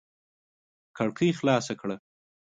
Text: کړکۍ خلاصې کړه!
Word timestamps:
کړکۍ 0.97 1.29
خلاصې 1.39 1.73
کړه! 1.81 1.95